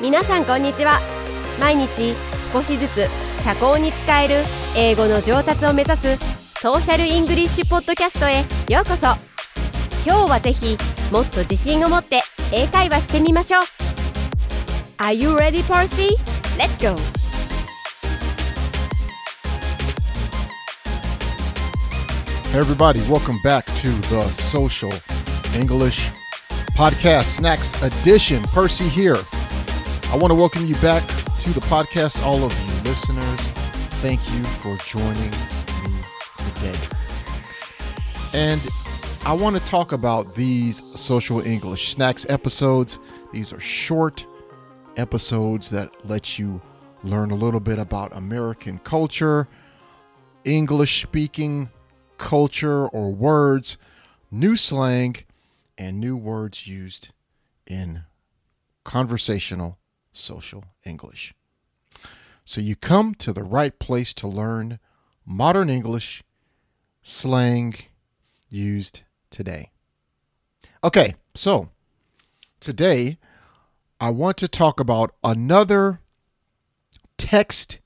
[0.00, 1.00] 皆さんこんにちは
[1.58, 2.14] 毎日
[2.52, 3.08] 少しずつ
[3.42, 4.44] 社交に使える
[4.76, 6.16] 英語の上達を目指す
[6.60, 9.06] ソーシャルイングリッシュポッドキャストへようこそ
[10.06, 10.76] 今日はぜひ
[11.10, 12.22] もっと自信を持って
[12.52, 13.62] 英会話してみましょう
[14.98, 16.16] Are you ready, Percy?
[16.56, 16.96] Let's go!
[22.52, 24.92] Hey everybody, welcome back to the Social
[25.54, 26.10] English
[26.76, 28.42] Podcast Snacks Edition.
[28.54, 29.16] Percy here.
[30.10, 31.06] I want to welcome you back
[31.40, 33.40] to the podcast, all of you listeners.
[34.00, 36.00] Thank you for joining me
[36.38, 36.78] today.
[38.32, 38.62] And
[39.26, 42.98] I want to talk about these Social English Snacks episodes.
[43.34, 44.26] These are short
[44.96, 46.62] episodes that let you
[47.04, 49.46] learn a little bit about American culture,
[50.42, 51.68] English speaking
[52.16, 53.76] culture or words,
[54.30, 55.16] new slang,
[55.76, 57.10] and new words used
[57.66, 58.04] in
[58.84, 59.77] conversational
[60.18, 61.34] social English.
[62.44, 64.78] So you come to the right place to learn
[65.24, 66.22] modern English
[67.02, 67.74] slang
[68.48, 69.70] used today.
[70.82, 71.68] Okay, so
[72.60, 73.18] today
[74.00, 76.00] I want to talk about another
[77.16, 77.80] text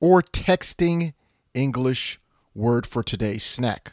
[0.00, 1.12] or texting
[1.54, 2.20] English
[2.54, 3.92] word for today's snack.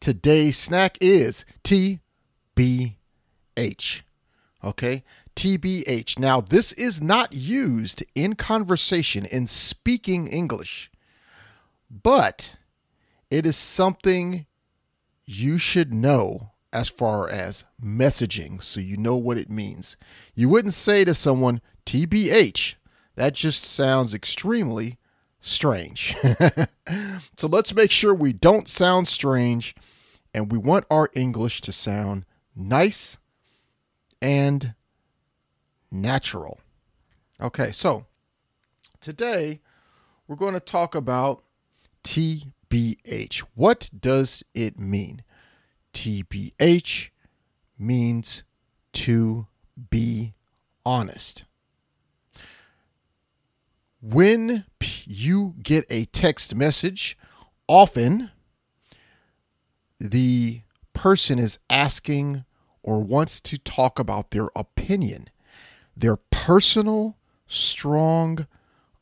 [0.00, 1.98] Today's snack is TBH.
[4.62, 5.04] Okay?
[5.36, 6.18] TBH.
[6.18, 10.90] Now, this is not used in conversation, in speaking English,
[11.90, 12.56] but
[13.30, 14.46] it is something
[15.24, 19.96] you should know as far as messaging so you know what it means.
[20.34, 22.74] You wouldn't say to someone, TBH.
[23.14, 24.98] That just sounds extremely
[25.40, 26.16] strange.
[27.36, 29.74] so let's make sure we don't sound strange
[30.34, 33.18] and we want our English to sound nice
[34.20, 34.74] and
[35.90, 36.60] natural.
[37.40, 38.06] Okay, so
[39.00, 39.60] today
[40.26, 41.42] we're going to talk about
[42.04, 43.38] TBH.
[43.54, 45.22] What does it mean?
[45.94, 47.10] TBH
[47.78, 48.42] means
[48.92, 49.46] to
[49.90, 50.34] be
[50.84, 51.44] honest.
[54.00, 54.64] When
[55.06, 57.16] you get a text message,
[57.66, 58.30] often
[59.98, 60.62] the
[60.92, 62.44] person is asking
[62.88, 65.28] or wants to talk about their opinion,
[65.94, 68.46] their personal, strong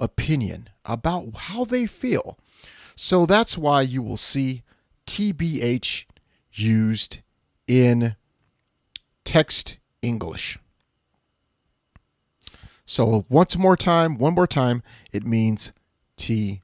[0.01, 2.37] opinion about how they feel.
[2.97, 4.65] So that's why you will see
[5.07, 6.07] TBH
[6.53, 7.21] used
[7.69, 8.17] in
[9.25, 10.59] text English.
[12.87, 14.83] So once more time, one more time,
[15.13, 15.73] it means
[16.17, 16.63] T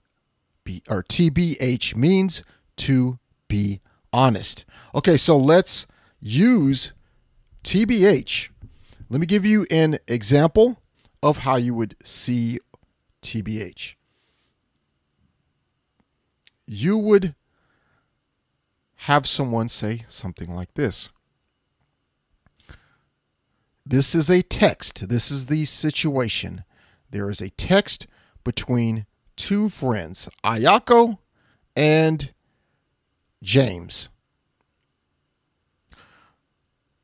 [0.64, 2.42] B or TBH means
[2.78, 3.80] to be
[4.12, 4.64] honest.
[4.92, 5.86] Okay, so let's
[6.18, 6.92] use
[7.64, 8.48] TBH.
[9.08, 10.80] Let me give you an example
[11.22, 12.58] of how you would see
[13.22, 13.94] TBH.
[16.66, 17.34] You would
[18.96, 21.08] have someone say something like this.
[23.84, 25.08] This is a text.
[25.08, 26.64] This is the situation.
[27.10, 28.06] There is a text
[28.44, 29.06] between
[29.36, 31.18] two friends, Ayako
[31.74, 32.32] and
[33.42, 34.08] James.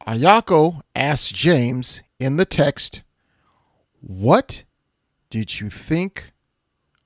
[0.09, 3.03] Ayako asks James in the text,
[4.01, 4.65] What
[5.29, 6.33] did you think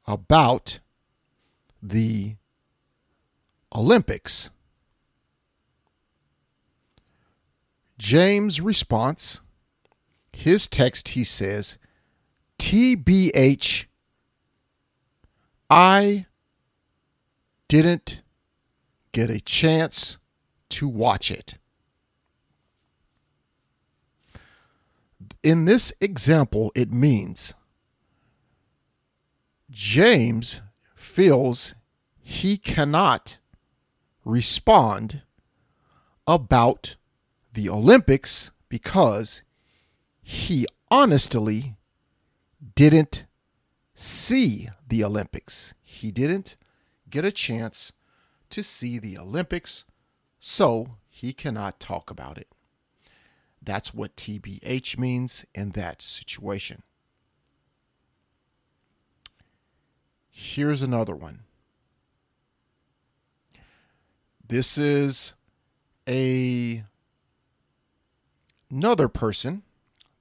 [0.06, 0.78] about
[1.82, 2.36] the
[3.74, 4.50] Olympics?
[7.98, 9.40] James' response,
[10.32, 11.78] his text, he says,
[12.60, 13.86] TBH,
[15.68, 16.26] I
[17.66, 18.22] didn't
[19.10, 20.18] get a chance
[20.68, 21.58] to watch it.
[25.42, 27.54] In this example, it means
[29.70, 30.62] James
[30.94, 31.74] feels
[32.20, 33.38] he cannot
[34.24, 35.22] respond
[36.28, 36.94] about
[37.52, 39.42] the Olympics because
[40.22, 41.74] he honestly
[42.76, 43.24] didn't
[43.94, 45.74] see the Olympics.
[45.82, 46.56] He didn't
[47.10, 47.92] get a chance
[48.50, 49.84] to see the Olympics,
[50.38, 52.48] so he cannot talk about it.
[53.64, 56.82] That's what TBH means in that situation.
[60.30, 61.40] Here's another one.
[64.46, 65.34] This is
[66.08, 66.84] a
[68.70, 69.62] another person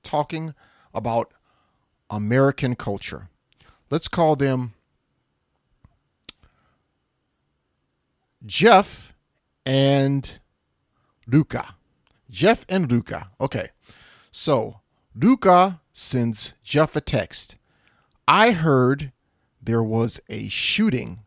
[0.04, 0.54] talking
[0.94, 1.34] about
[2.10, 3.30] American culture.
[3.90, 4.74] Let's call them
[8.46, 9.14] Jeff
[9.66, 10.40] and
[11.26, 11.76] Luca.
[12.32, 13.30] Jeff and Luca.
[13.40, 13.70] Okay.
[14.32, 14.80] So
[15.14, 17.58] Luca sends Jeff a text.
[18.28, 19.12] I heard
[19.62, 21.20] there was a shooting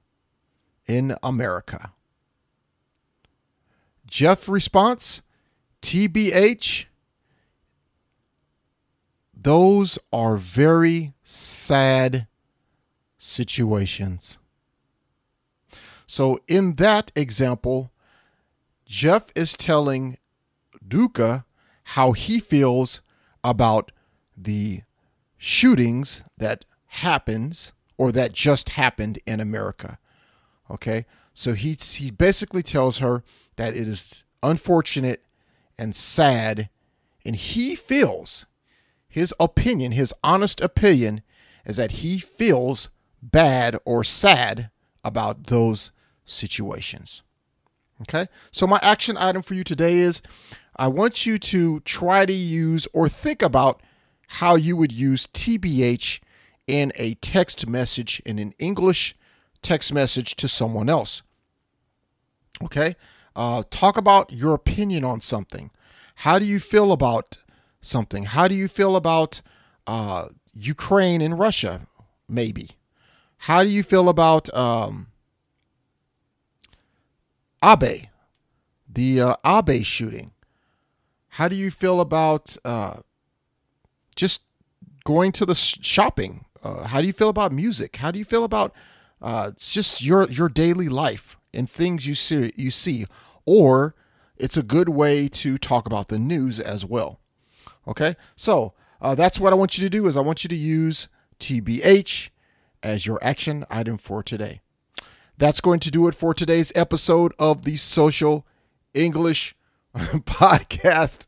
[0.87, 1.93] in America.
[4.07, 5.23] Jeff response
[5.83, 6.87] TBH.
[9.35, 12.27] Those are very sad
[13.19, 14.39] situations.
[16.07, 17.91] So, in that example,
[18.87, 20.17] Jeff is telling
[20.87, 21.45] Duca
[21.89, 23.03] how he feels
[23.43, 23.93] about
[24.37, 24.83] the
[25.37, 29.99] shootings that happens or that just happened in America.
[30.71, 31.07] Okay?
[31.35, 33.23] So he he basically tells her
[33.57, 35.23] that it is unfortunate
[35.79, 36.69] and sad
[37.25, 38.47] and he feels
[39.09, 41.23] his opinion, his honest opinion
[41.65, 42.89] is that he feels
[43.23, 44.71] bad or sad
[45.05, 45.93] about those
[46.25, 47.23] situations.
[48.03, 48.29] Okay?
[48.51, 50.21] So, my action item for you today is
[50.77, 53.83] I want you to try to use or think about
[54.27, 56.21] how you would use TBH
[56.67, 59.15] in a text message, in an English
[59.63, 61.23] text message to someone else.
[62.63, 62.97] Okay?
[63.37, 65.71] Uh, talk about your opinion on something.
[66.17, 67.39] How do you feel about
[67.81, 68.25] something?
[68.25, 69.43] How do you feel about
[69.87, 71.87] uh, Ukraine and Russia,
[72.29, 72.71] maybe?
[73.39, 75.09] How do you feel about um,
[77.65, 78.09] Abe,
[78.93, 80.33] the uh, Abe shooting?
[81.31, 82.97] How do you feel about uh,
[84.15, 84.43] just
[85.05, 86.45] going to the shopping?
[86.63, 87.97] Uh, how do you feel about music?
[87.97, 88.75] How do you feel about
[89.23, 93.07] uh, just your your daily life and things you see you see?
[93.47, 93.95] Or
[94.37, 97.19] it's a good way to talk about the news as well.
[97.89, 100.07] Okay, so uh, that's what I want you to do.
[100.07, 101.09] Is I want you to use
[101.41, 102.29] TBH
[102.83, 104.61] as your action item for today.
[105.37, 108.47] That's going to do it for today's episode of the Social
[108.93, 109.57] English
[109.97, 111.27] Podcast.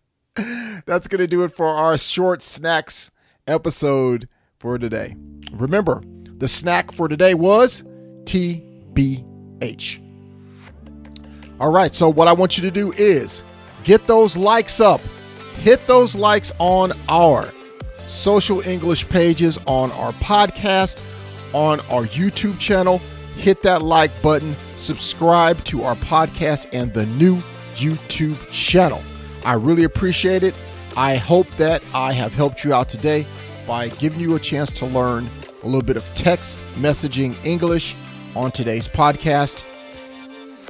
[0.86, 3.10] That's going to do it for our short snacks
[3.48, 4.28] episode
[4.60, 5.16] for today.
[5.52, 6.02] Remember,
[6.38, 7.82] the snack for today was
[8.24, 10.02] TBH.
[11.58, 13.42] All right, so what I want you to do is
[13.82, 15.00] get those likes up.
[15.56, 17.52] Hit those likes on our
[18.06, 21.02] social English pages, on our podcast,
[21.54, 23.00] on our YouTube channel.
[23.36, 27.36] Hit that like button, subscribe to our podcast and the new
[27.76, 29.02] YouTube channel.
[29.44, 30.54] I really appreciate it.
[30.96, 33.26] I hope that I have helped you out today
[33.66, 35.26] by giving you a chance to learn
[35.62, 37.94] a little bit of text messaging English
[38.34, 39.62] on today's podcast.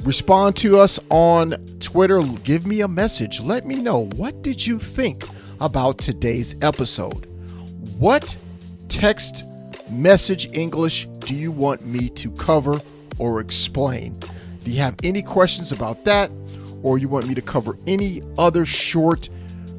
[0.05, 2.21] Respond to us on Twitter.
[2.43, 3.41] Give me a message.
[3.41, 5.23] Let me know what did you think
[5.59, 7.25] about today's episode?
[7.99, 8.35] What
[8.89, 9.43] text
[9.89, 12.79] message English do you want me to cover
[13.17, 14.13] or explain?
[14.63, 16.31] Do you have any questions about that?
[16.83, 19.29] Or you want me to cover any other short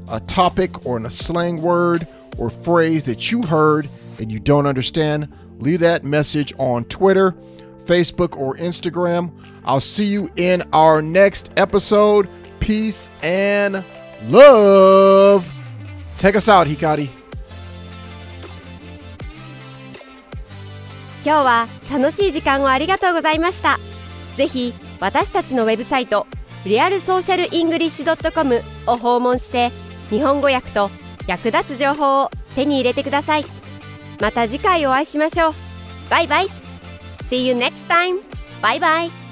[0.08, 2.06] uh, topic or in a slang word
[2.38, 3.88] or phrase that you heard
[4.18, 5.28] and you don't understand?
[5.58, 7.32] Leave that message on Twitter,
[7.84, 9.32] Facebook, or Instagram.
[9.64, 12.28] I'll see you in our next episode.
[12.60, 13.84] Peace and
[14.28, 15.50] love.
[16.18, 17.17] Take us out, Hikari.
[21.28, 23.78] 今日は楽しい時間をありがとうございました。
[24.36, 26.26] ぜひ私たちのウェブサイト
[26.64, 29.68] リアルソーシャルイングリッシュ .com を訪問して
[30.08, 30.88] 日本語訳と
[31.26, 33.44] 役立つ情報を手に入れてください。
[34.22, 35.54] また次回お会いしましょう。
[36.08, 36.46] バイバイ。
[37.28, 38.22] See you next time!
[38.62, 39.27] バイバイ。